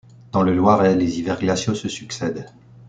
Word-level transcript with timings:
Dans 0.31 0.41
le 0.41 0.55
Loiret, 0.55 0.95
les 0.95 1.19
hivers 1.19 1.37
glaciaux 1.37 1.75
se 1.75 1.87
succèdent. 1.87 2.49